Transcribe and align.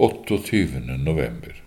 28. 0.00 0.80
november. 0.98 1.62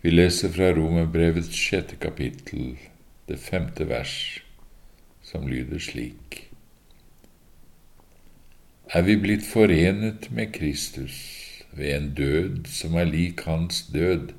Vi 0.00 0.10
leser 0.10 0.52
fra 0.54 0.68
Romerbrevets 0.76 1.50
sjette 1.58 1.96
kapittel, 1.98 2.76
det 3.26 3.40
femte 3.42 3.88
vers, 3.90 4.44
som 5.26 5.48
lyder 5.50 5.82
slik. 5.82 6.38
Er 8.94 9.02
vi 9.02 9.18
blitt 9.18 9.42
forenet 9.42 10.30
med 10.30 10.54
Kristus 10.54 11.18
ved 11.74 11.90
en 11.96 12.10
død 12.14 12.70
som 12.70 12.94
er 12.94 13.10
lik 13.10 13.42
hans 13.50 13.88
død, 13.90 14.30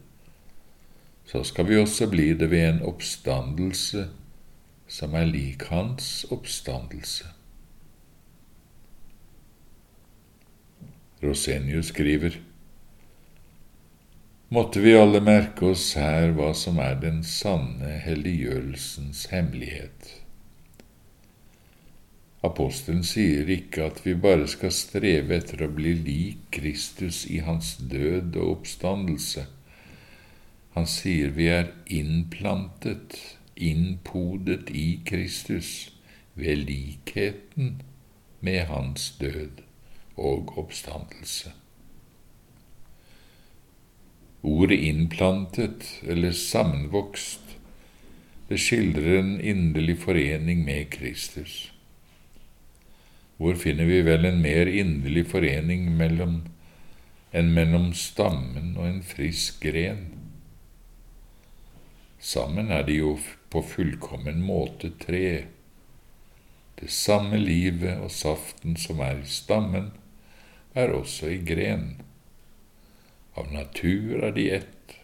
så 1.28 1.44
skal 1.44 1.68
vi 1.68 1.84
også 1.84 2.08
bli 2.08 2.32
det 2.40 2.54
ved 2.56 2.70
en 2.70 2.86
oppstandelse 2.88 4.08
som 4.88 5.20
er 5.20 5.28
lik 5.28 5.68
hans 5.76 6.24
oppstandelse. 6.32 7.36
Rosenius 11.26 11.90
skriver 11.94 12.38
Måtte 14.48 14.80
vi 14.80 14.94
alle 14.94 15.20
merke 15.26 15.72
oss 15.74 15.96
her 15.98 16.30
hva 16.38 16.52
som 16.54 16.78
er 16.80 17.00
den 17.02 17.24
sanne 17.26 17.96
helliggjørelsens 18.04 19.26
hemmelighet. 19.32 20.12
Apostelen 22.46 23.02
sier 23.04 23.50
ikke 23.50 23.88
at 23.90 24.04
vi 24.06 24.14
bare 24.28 24.46
skal 24.52 24.74
streve 24.76 25.40
etter 25.40 25.66
å 25.66 25.72
bli 25.74 25.96
lik 25.98 26.46
Kristus 26.54 27.24
i 27.26 27.42
hans 27.48 27.74
død 27.82 28.38
og 28.38 28.60
oppstandelse. 28.60 29.48
Han 30.78 30.86
sier 30.92 31.34
vi 31.34 31.50
er 31.50 31.74
innplantet, 31.90 33.18
innpodet 33.58 34.70
i 34.70 34.88
Kristus 35.10 35.74
ved 36.38 36.68
likheten 36.70 37.80
med 38.46 38.68
hans 38.70 39.16
død 39.18 39.65
og 40.16 40.58
oppstandelse. 40.58 41.52
Ordet 44.46 44.78
innplantet 44.78 45.88
eller 46.06 46.32
sammenvokst 46.32 47.56
det 48.48 48.60
skildrer 48.62 49.20
en 49.20 49.40
inderlig 49.42 49.98
forening 50.04 50.66
med 50.66 50.92
Kristus. 50.94 51.72
Hvor 53.38 53.58
finner 53.58 53.90
vi 53.90 54.04
vel 54.06 54.26
en 54.26 54.38
mer 54.42 54.70
inderlig 54.70 55.26
forening 55.32 55.90
mellom 55.98 56.44
enn 57.36 57.50
mellom 57.52 57.90
stammen 57.98 58.76
og 58.78 58.86
en 58.88 59.02
frisk 59.04 59.66
gren? 59.66 60.06
Sammen 62.22 62.72
er 62.72 62.86
de 62.88 63.00
jo 63.02 63.18
på 63.50 63.66
fullkommen 63.66 64.40
måte 64.46 64.94
tre. 65.02 65.48
Det 66.80 66.92
samme 66.92 67.42
livet 67.42 67.98
og 67.98 68.14
saften 68.14 68.78
som 68.80 69.02
er 69.04 69.20
i 69.20 69.28
stammen, 69.30 69.92
er 70.76 70.92
også 70.94 71.32
i 71.32 71.40
grenen. 71.48 72.02
Av 73.36 73.52
natur 73.52 74.24
er 74.24 74.36
de 74.36 74.50
ett. 74.60 74.96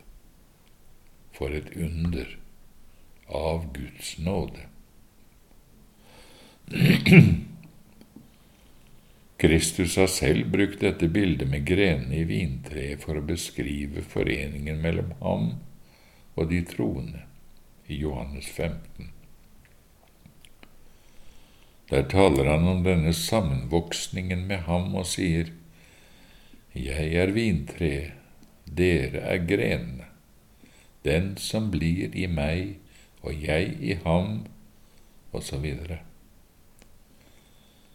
For 1.36 1.50
et 1.56 1.72
under 1.76 2.38
av 3.32 3.74
Guds 3.74 4.18
nåde. 4.20 4.60
Kristus 9.42 9.96
har 9.98 10.08
selv 10.08 10.52
brukt 10.52 10.80
dette 10.80 11.08
bildet 11.08 11.50
med 11.50 11.66
grenene 11.66 12.16
i 12.20 12.24
vintreet 12.30 13.02
for 13.02 13.18
å 13.18 13.26
beskrive 13.26 14.04
foreningen 14.06 14.84
mellom 14.84 15.16
ham 15.24 15.48
og 16.36 16.52
de 16.52 16.62
troende 16.68 17.24
i 17.88 17.98
Johannes 18.04 18.46
15. 18.52 19.10
Der 21.92 22.06
taler 22.12 22.46
han 22.54 22.68
om 22.68 22.84
denne 22.86 23.14
sammenvoksningen 23.18 24.46
med 24.48 24.68
ham 24.70 24.94
og 24.96 25.10
sier, 25.10 25.50
Jeg 26.76 27.14
er 27.14 27.32
vintreet, 27.36 28.12
dere 28.78 29.26
er 29.28 29.44
grenene. 29.48 30.08
Den 31.04 31.34
som 31.38 31.72
blir 31.72 32.14
i 32.16 32.28
meg 32.32 32.78
og 33.22 33.36
jeg 33.44 33.76
i 33.82 33.98
ham, 34.06 34.46
osv. 35.34 35.66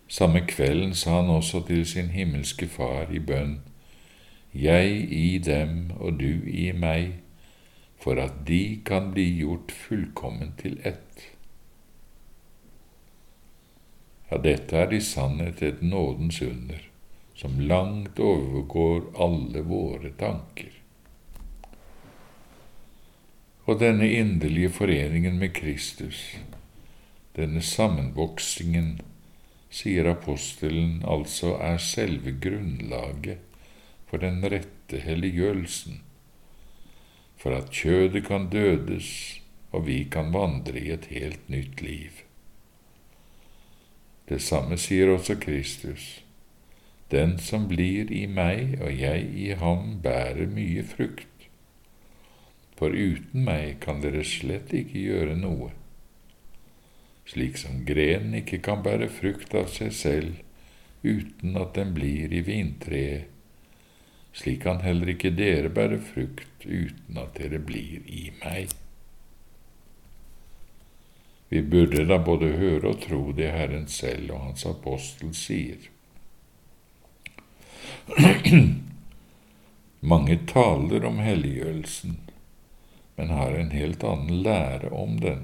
Samme 0.09 0.43
kvelden 0.47 0.95
sa 0.95 1.21
han 1.21 1.31
også 1.31 1.63
til 1.67 1.87
sin 1.87 2.13
himmelske 2.13 2.69
Far 2.69 3.11
i 3.11 3.19
bønn, 3.19 3.61
Jeg 4.55 5.13
i 5.13 5.39
dem 5.39 5.91
og 6.01 6.21
du 6.21 6.45
i 6.49 6.73
meg, 6.73 7.21
for 8.01 8.21
at 8.21 8.47
de 8.49 8.81
kan 8.85 9.11
bli 9.13 9.27
gjort 9.41 9.73
fullkommen 9.73 10.55
til 10.57 10.79
ett. 10.85 11.27
Ja, 14.31 14.39
dette 14.39 14.77
er 14.77 14.93
i 14.93 15.01
sannhet 15.01 15.63
et 15.63 15.83
nådens 15.83 16.41
under, 16.43 16.81
som 17.37 17.61
langt 17.61 18.19
overgår 18.21 19.05
alle 19.27 19.63
våre 19.63 20.11
tanker. 20.19 20.73
Og 23.67 23.81
denne 23.83 24.09
inderlige 24.09 24.71
foreningen 24.71 25.39
med 25.39 25.53
Kristus, 25.55 26.23
denne 27.37 27.63
sammenvoksingen, 27.63 29.01
sier 29.71 30.09
apostelen 30.09 31.03
altså 31.05 31.57
er 31.61 31.81
selve 31.83 32.33
grunnlaget 32.41 33.43
for 34.09 34.23
den 34.23 34.39
rette 34.47 35.03
helliggjørelsen, 35.03 35.99
for 37.37 37.53
at 37.59 37.75
kjødet 37.75 38.25
kan 38.31 38.47
dødes 38.49 39.11
og 39.77 39.87
vi 39.87 40.05
kan 40.11 40.33
vandre 40.33 40.79
i 40.81 40.91
et 40.95 41.11
helt 41.13 41.49
nytt 41.53 41.83
liv. 41.85 42.23
Det 44.29 44.41
samme 44.43 44.79
sier 44.81 45.13
også 45.13 45.37
Kristus. 45.41 46.26
Den 47.11 47.37
som 47.39 47.69
blir 47.71 48.11
i 48.11 48.25
meg 48.27 48.81
og 48.81 48.91
jeg 48.91 49.29
i 49.39 49.51
ham, 49.61 50.01
bærer 50.03 50.51
mye 50.51 50.83
frukt. 50.83 51.47
For 52.77 52.93
uten 52.93 53.45
meg 53.47 53.79
kan 53.85 54.03
dere 54.03 54.25
slett 54.27 54.75
ikke 54.75 55.05
gjøre 55.05 55.37
noe. 55.39 55.71
Slik 57.27 57.57
som 57.59 57.85
grenen 57.87 58.35
ikke 58.43 58.59
kan 58.63 58.83
bære 58.83 59.09
frukt 59.11 59.55
av 59.59 59.71
seg 59.75 59.95
selv 59.95 60.43
uten 61.07 61.57
at 61.61 61.75
den 61.79 61.95
blir 61.95 62.33
i 62.35 62.43
vintreet, 62.43 63.31
slik 64.37 64.65
kan 64.67 64.83
heller 64.85 65.15
ikke 65.15 65.33
dere 65.33 65.71
bære 65.73 66.01
frukt 66.03 66.67
uten 66.67 67.21
at 67.23 67.39
dere 67.39 67.61
blir 67.63 68.03
i 68.11 68.29
meg. 68.43 68.75
Vi 71.49 71.63
burde 71.63 72.03
da 72.11 72.19
både 72.19 72.51
høre 72.59 72.91
og 72.91 73.03
tro 73.07 73.21
det 73.33 73.53
Herren 73.55 73.87
selv 73.89 74.35
og 74.35 74.49
Hans 74.49 74.67
apostel 74.67 75.31
sier. 75.35 75.79
Mange 80.01 80.39
taler 80.47 81.05
om 81.05 81.19
helliggjørelsen, 81.19 82.17
men 83.17 83.33
har 83.35 83.57
en 83.57 83.71
helt 83.71 84.05
annen 84.05 84.43
lære 84.43 84.91
om 84.91 85.19
den. 85.21 85.43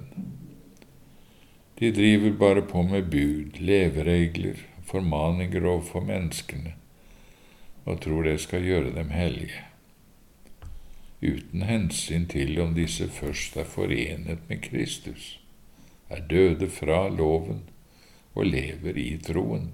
De 1.79 1.91
driver 1.91 2.39
bare 2.39 2.63
på 2.63 2.83
med 2.83 3.11
bud, 3.11 3.59
leveregler, 3.59 4.63
formaninger 4.87 5.67
overfor 5.67 6.05
menneskene, 6.07 6.75
og 7.85 8.01
tror 8.01 8.23
det 8.29 8.39
skal 8.41 8.63
gjøre 8.63 8.95
dem 8.95 9.11
hellige, 9.11 9.65
uten 11.23 11.63
hensyn 11.67 12.27
til 12.31 12.61
om 12.63 12.75
disse 12.79 13.09
først 13.09 13.57
er 13.57 13.65
forenet 13.67 14.39
med 14.49 14.63
Kristus 14.63 15.39
er 16.13 16.21
døde 16.31 16.69
fra 16.71 17.09
loven 17.09 17.63
og 18.35 18.47
lever 18.47 18.97
i 18.97 19.17
troen. 19.25 19.71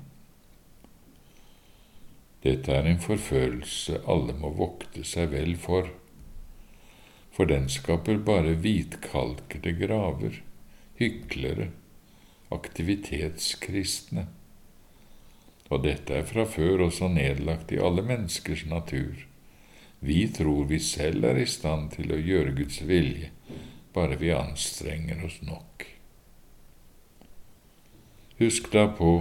Dette 2.44 2.70
er 2.70 2.86
en 2.86 3.00
forførelse 3.02 3.98
alle 4.06 4.34
må 4.38 4.52
vokte 4.54 5.02
seg 5.06 5.32
vel 5.32 5.56
for, 5.58 5.88
for 7.34 7.50
den 7.50 7.66
skaper 7.70 8.18
bare 8.26 8.54
hvitkalkede 8.62 9.72
graver, 9.78 10.40
hyklere, 10.98 11.68
aktivitetskristne. 12.54 14.26
Og 15.68 15.82
dette 15.84 16.14
er 16.14 16.26
fra 16.26 16.46
før 16.48 16.86
også 16.88 17.10
nedlagt 17.12 17.74
i 17.74 17.80
alle 17.82 18.02
menneskers 18.06 18.64
natur. 18.70 19.26
Vi 20.00 20.20
tror 20.34 20.64
vi 20.70 20.78
selv 20.82 21.26
er 21.26 21.38
i 21.42 21.46
stand 21.46 21.92
til 21.96 22.14
å 22.14 22.20
gjøre 22.22 22.54
Guds 22.58 22.80
vilje, 22.86 23.32
bare 23.94 24.18
vi 24.18 24.30
anstrenger 24.34 25.24
oss 25.26 25.40
nok. 25.42 25.86
Husk 28.38 28.70
da 28.70 28.86
på, 28.94 29.12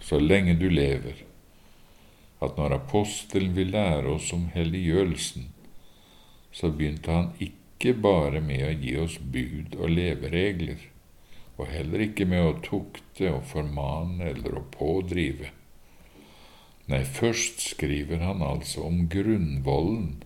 så 0.00 0.18
lenge 0.22 0.54
du 0.58 0.68
lever, 0.70 1.26
at 2.40 2.56
når 2.56 2.76
apostelen 2.78 3.54
vil 3.56 3.72
lære 3.74 4.08
oss 4.14 4.30
om 4.32 4.48
helliggjørelsen, 4.54 5.50
så 6.52 6.70
begynte 6.72 7.12
han 7.12 7.32
ikke 7.38 7.94
bare 7.94 8.40
med 8.44 8.64
å 8.66 8.72
gi 8.80 8.96
oss 9.00 9.18
bud 9.20 9.76
og 9.78 9.92
leveregler, 9.92 10.80
og 11.60 11.68
heller 11.68 12.06
ikke 12.06 12.26
med 12.28 12.46
å 12.46 12.58
tukte 12.64 13.28
og 13.34 13.44
formane 13.50 14.30
eller 14.32 14.56
å 14.56 14.66
pådrive. 14.72 15.52
Nei, 16.90 17.04
først 17.04 17.60
skriver 17.62 18.24
han 18.24 18.40
altså 18.42 18.86
om 18.88 19.04
grunnvollen 19.12 20.22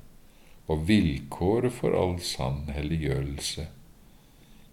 og 0.71 0.87
vilkåret 0.89 1.75
for 1.77 1.97
all 1.99 2.17
sann 2.25 2.71
helliggjørelse, 2.73 3.67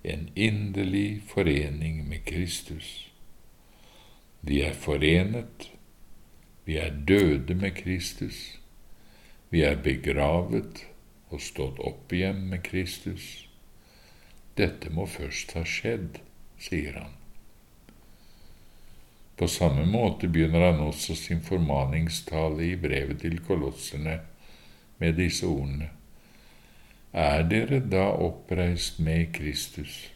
en 0.08 0.30
inderlig 0.36 1.22
forening 1.30 2.06
med 2.08 2.24
Kristus. 2.26 3.10
De 4.42 4.62
er 4.66 4.78
forenet, 4.78 5.68
Vi 6.66 6.78
er 6.78 6.90
døde 7.08 7.56
med 7.56 7.76
Kristus. 7.76 8.60
Vi 9.50 9.64
er 9.68 9.80
begravet 9.84 10.86
og 11.30 11.42
stått 11.42 11.80
opp 11.80 12.14
igjen 12.14 12.46
med 12.52 12.64
Kristus. 12.64 13.48
Dette 14.60 14.92
må 14.94 15.08
først 15.10 15.56
ha 15.58 15.64
skjedd, 15.68 16.20
sier 16.62 17.00
han. 17.00 17.18
På 19.42 19.48
samme 19.50 19.88
måte 19.90 20.28
begynner 20.30 20.68
han 20.68 20.84
også 20.86 21.16
sin 21.18 21.42
formaningstale 21.42 22.68
i 22.68 22.76
brevet 22.78 23.24
til 23.24 23.40
kolosserne 23.42 24.20
med 25.02 25.18
disse 25.18 25.48
ordene. 25.50 25.90
Er 27.12 27.42
dere 27.50 27.80
da 27.82 28.06
oppreist 28.22 29.00
med 29.02 29.32
Kristus? 29.34 30.12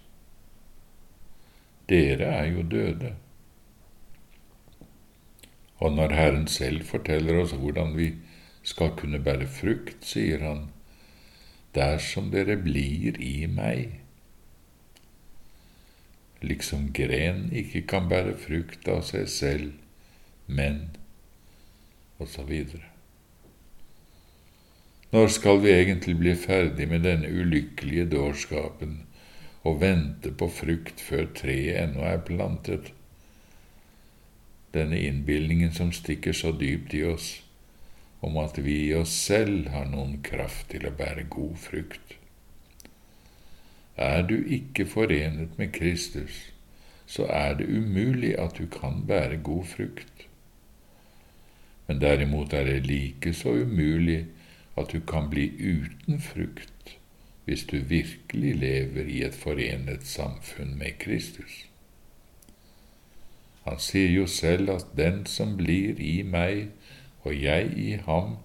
Dere 1.90 2.30
er 2.38 2.52
jo 2.54 2.62
døde. 2.70 3.16
Og 5.84 5.92
når 5.96 6.16
Herren 6.16 6.48
selv 6.48 6.86
forteller 6.88 7.42
oss 7.42 7.54
hvordan 7.58 7.96
vi 7.98 8.14
skal 8.64 8.96
kunne 8.98 9.20
bære 9.20 9.48
frukt, 9.48 10.06
sier 10.08 10.42
han, 10.46 10.70
dersom 11.76 12.32
dere 12.32 12.56
blir 12.58 13.20
i 13.22 13.46
meg. 13.52 14.00
Liksom 16.46 16.92
gren 16.96 17.50
ikke 17.54 17.84
kan 17.90 18.10
bære 18.10 18.36
frukt 18.40 18.88
av 18.92 19.04
seg 19.08 19.28
selv, 19.32 19.72
men 20.48 20.96
og 22.20 22.30
så 22.32 22.46
videre. 22.48 22.86
Når 25.12 25.28
skal 25.32 25.62
vi 25.64 25.72
egentlig 25.72 26.18
bli 26.20 26.36
ferdig 26.36 26.88
med 26.92 27.06
denne 27.06 27.30
ulykkelige 27.30 28.08
dårskapen 28.12 28.98
og 29.64 29.82
vente 29.82 30.32
på 30.32 30.50
frukt 30.52 31.02
før 31.02 31.30
treet 31.38 31.78
ennå 31.84 32.04
er 32.08 32.24
plantet? 32.26 32.92
Denne 34.76 35.00
innbilningen 35.00 35.72
som 35.74 35.94
stikker 35.96 36.36
så 36.36 36.52
dypt 36.52 36.94
i 36.94 37.04
oss, 37.08 37.30
om 38.20 38.38
at 38.42 38.58
vi 38.62 38.78
i 38.88 38.94
oss 38.98 39.14
selv 39.28 39.70
har 39.74 39.88
noen 39.90 40.20
kraft 40.26 40.70
til 40.74 40.88
å 40.88 40.94
bære 40.96 41.28
god 41.32 41.58
frukt. 41.62 42.16
Er 43.96 44.26
du 44.28 44.36
ikke 44.36 44.86
forenet 44.92 45.58
med 45.58 45.72
Kristus, 45.74 46.52
så 47.08 47.28
er 47.32 47.56
det 47.60 47.70
umulig 47.70 48.34
at 48.40 48.58
du 48.58 48.68
kan 48.68 49.06
bære 49.08 49.38
god 49.44 49.66
frukt. 49.72 50.26
Men 51.88 52.02
derimot 52.02 52.54
er 52.54 52.66
det 52.66 52.88
like 52.88 53.34
så 53.34 53.54
umulig 53.62 54.26
at 54.76 54.92
du 54.92 55.00
kan 55.00 55.30
bli 55.30 55.48
uten 55.60 56.20
frukt 56.22 56.72
hvis 57.46 57.64
du 57.70 57.78
virkelig 57.78 58.56
lever 58.58 59.06
i 59.06 59.22
et 59.24 59.36
forenet 59.38 60.08
samfunn 60.08 60.74
med 60.80 60.98
Kristus. 61.00 61.65
Han 63.76 63.82
sier 63.84 64.08
jo 64.08 64.24
selv 64.32 64.70
at 64.72 64.92
den 64.96 65.26
som 65.28 65.58
blir 65.60 65.98
i 66.00 66.22
meg 66.24 66.70
og 67.28 67.34
jeg 67.36 67.74
i 67.76 67.98
ham, 68.06 68.38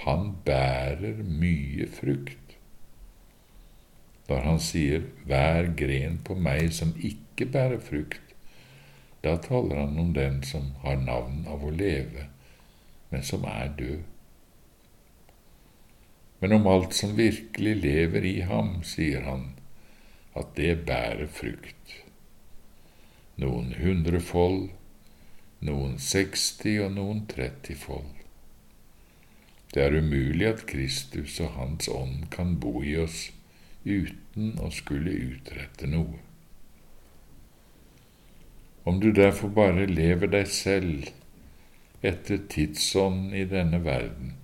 han 0.00 0.30
bærer 0.46 1.18
mye 1.42 1.84
frukt. 1.92 2.54
Når 4.30 4.40
han 4.46 4.62
sier 4.64 5.04
hver 5.28 5.68
gren 5.76 6.16
på 6.24 6.38
meg 6.48 6.72
som 6.78 6.96
ikke 7.10 7.50
bærer 7.52 7.84
frukt, 7.90 8.32
da 9.20 9.36
taler 9.44 9.82
han 9.82 10.00
om 10.00 10.16
den 10.16 10.40
som 10.54 10.72
har 10.86 10.96
navn 11.04 11.44
av 11.52 11.68
å 11.68 11.76
leve, 11.84 12.24
men 13.12 13.28
som 13.34 13.44
er 13.44 13.68
død. 13.76 14.02
Men 16.40 16.60
om 16.62 16.72
alt 16.72 16.96
som 16.96 17.16
virkelig 17.20 17.76
lever 17.84 18.32
i 18.32 18.36
ham, 18.40 18.78
sier 18.80 19.28
han 19.28 19.50
at 20.32 20.56
det 20.56 20.78
bærer 20.88 21.28
frukt 21.28 21.98
noen 23.38 23.74
hundrefold, 23.78 24.68
noen 25.64 25.98
seksti 25.98 26.76
og 26.82 26.94
noen 26.94 27.24
30 27.30 27.74
fold. 27.78 28.14
Det 29.74 29.82
er 29.84 29.98
umulig 29.98 30.46
at 30.48 30.64
Kristus 30.66 31.40
og 31.44 31.52
Hans 31.58 31.88
ånd 31.92 32.28
kan 32.32 32.56
bo 32.60 32.80
i 32.82 32.94
oss 32.96 33.28
uten 33.84 34.54
å 34.62 34.70
skulle 34.72 35.12
utrette 35.12 35.88
noe. 35.90 36.22
Om 38.88 39.00
du 39.00 39.10
derfor 39.12 39.52
bare 39.52 39.84
lever 39.86 40.30
deg 40.32 40.46
selv 40.48 41.10
etter 42.00 42.38
tidsånden 42.48 43.34
i 43.36 43.44
denne 43.44 43.82
verden, 43.84 44.36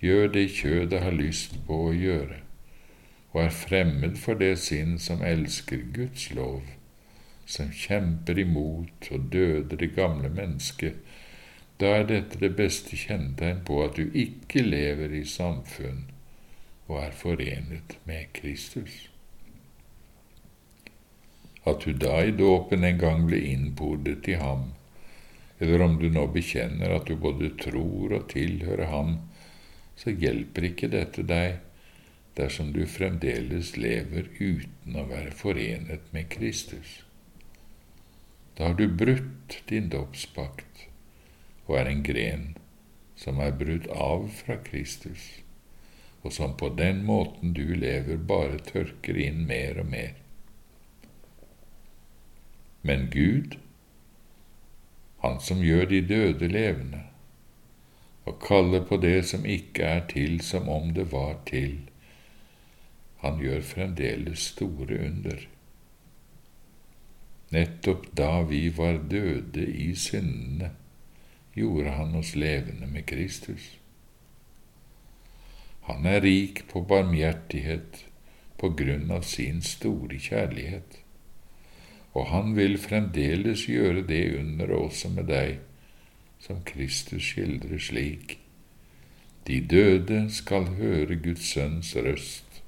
gjør 0.00 0.30
det 0.32 0.46
kjødet 0.56 1.02
har 1.02 1.12
lyst 1.12 1.58
på 1.66 1.76
å 1.88 1.92
gjøre, 1.92 2.38
og 3.34 3.42
er 3.44 3.58
fremmed 3.58 4.16
for 4.22 4.38
det 4.38 4.54
sinn 4.62 4.96
som 5.02 5.24
elsker 5.26 5.84
Guds 5.92 6.30
lov, 6.32 6.62
som 7.52 7.72
kjemper 7.76 8.38
imot 8.40 9.10
og 9.12 9.28
døder 9.32 9.76
det 9.76 9.92
gamle 9.96 10.30
mennesket, 10.32 10.96
da 11.80 11.96
er 11.98 12.08
dette 12.08 12.38
det 12.40 12.52
beste 12.56 12.96
kjennetegn 12.96 13.64
på 13.66 13.80
at 13.84 13.96
du 13.98 14.12
ikke 14.16 14.62
lever 14.64 15.12
i 15.18 15.24
samfunn 15.28 16.04
og 16.88 16.98
er 17.02 17.16
forenet 17.16 17.96
med 18.08 18.30
Kristus. 18.36 19.08
At 21.68 21.84
du 21.84 21.92
da 21.94 22.22
i 22.24 22.34
dåpen 22.38 22.84
en 22.86 23.02
gang 23.02 23.26
ble 23.28 23.42
innpodet 23.52 24.30
i 24.30 24.38
ham, 24.40 24.70
eller 25.62 25.84
om 25.84 25.98
du 26.00 26.08
nå 26.10 26.24
bekjenner 26.34 26.96
at 26.96 27.06
du 27.06 27.14
både 27.20 27.52
tror 27.60 28.16
og 28.16 28.26
tilhører 28.32 28.88
ham, 28.90 29.14
så 29.96 30.10
hjelper 30.10 30.70
ikke 30.72 30.90
dette 30.90 31.22
deg 31.28 31.60
dersom 32.38 32.72
du 32.74 32.82
fremdeles 32.88 33.76
lever 33.76 34.30
uten 34.40 34.98
å 34.98 35.06
være 35.10 35.34
forenet 35.36 36.08
med 36.16 36.30
Kristus. 36.32 37.02
Da 38.56 38.68
har 38.68 38.74
du 38.74 38.88
brutt 38.88 39.62
din 39.68 39.88
dåpspakt 39.88 40.86
og 41.66 41.78
er 41.78 41.88
en 41.88 42.02
gren 42.04 42.48
som 43.16 43.40
er 43.40 43.54
brutt 43.56 43.86
av 43.94 44.26
fra 44.34 44.58
Kristus, 44.66 45.22
og 46.22 46.34
som 46.34 46.56
på 46.58 46.68
den 46.76 47.04
måten 47.06 47.54
du 47.56 47.64
lever, 47.74 48.18
bare 48.18 48.58
tørker 48.66 49.18
inn 49.18 49.44
mer 49.46 49.80
og 49.82 49.88
mer. 49.94 50.14
Men 52.82 53.08
Gud, 53.10 53.58
Han 55.22 55.38
som 55.40 55.60
gjør 55.62 55.84
de 55.86 56.00
døde 56.02 56.48
levende, 56.50 57.04
og 58.26 58.40
kaller 58.42 58.82
på 58.82 58.96
det 58.98 59.20
som 59.28 59.44
ikke 59.46 59.84
er 59.86 60.00
til, 60.10 60.40
som 60.42 60.66
om 60.68 60.88
det 60.96 61.04
var 61.12 61.36
til, 61.46 61.76
han 63.22 63.38
gjør 63.38 63.62
fremdeles 63.62 64.48
store 64.50 64.98
under. 64.98 65.44
Nettopp 67.52 68.06
da 68.16 68.42
vi 68.48 68.68
var 68.72 68.96
døde 69.10 69.66
i 69.66 69.90
syndene, 69.96 70.70
gjorde 71.54 71.90
han 71.98 72.14
oss 72.16 72.32
levende 72.36 72.86
med 72.88 73.04
Kristus. 73.06 73.66
Han 75.88 76.06
er 76.06 76.22
rik 76.24 76.62
på 76.70 76.80
barmhjertighet 76.88 78.06
på 78.56 78.70
grunn 78.78 79.10
av 79.12 79.26
sin 79.28 79.60
store 79.66 80.16
kjærlighet, 80.22 80.96
og 82.14 82.30
han 82.30 82.54
vil 82.56 82.78
fremdeles 82.80 83.66
gjøre 83.68 84.06
det 84.08 84.22
under 84.38 84.72
også 84.78 85.12
med 85.12 85.28
deg, 85.28 85.58
som 86.40 86.64
Kristus 86.64 87.34
skildrer 87.34 87.82
slik. 87.82 88.38
De 89.46 89.60
døde 89.60 90.24
skal 90.30 90.70
høre 90.78 91.20
Guds 91.20 91.52
sønns 91.52 91.92
røst, 91.96 92.62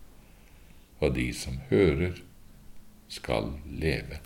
og 1.01 1.17
de 1.17 1.31
som 1.33 1.61
hører, 1.71 2.21
skal 3.09 3.53
leve. 3.71 4.19